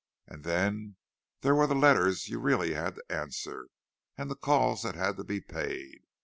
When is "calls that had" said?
4.35-5.15